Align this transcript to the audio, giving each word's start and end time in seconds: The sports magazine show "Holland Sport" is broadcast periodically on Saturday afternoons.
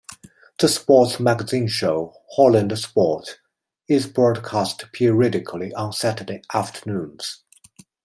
The 0.57 0.67
sports 0.67 1.19
magazine 1.19 1.67
show 1.67 2.15
"Holland 2.35 2.75
Sport" 2.79 3.39
is 3.87 4.07
broadcast 4.07 4.85
periodically 4.93 5.75
on 5.75 5.93
Saturday 5.93 6.41
afternoons. 6.51 7.43